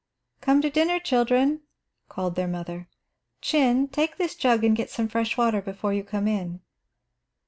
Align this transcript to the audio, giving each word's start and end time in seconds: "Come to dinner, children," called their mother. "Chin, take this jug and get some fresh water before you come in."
"Come 0.41 0.63
to 0.63 0.71
dinner, 0.71 0.97
children," 0.99 1.61
called 2.09 2.33
their 2.33 2.47
mother. 2.47 2.87
"Chin, 3.39 3.87
take 3.87 4.17
this 4.17 4.33
jug 4.33 4.63
and 4.63 4.75
get 4.75 4.89
some 4.89 5.07
fresh 5.07 5.37
water 5.37 5.61
before 5.61 5.93
you 5.93 6.03
come 6.03 6.27
in." 6.27 6.61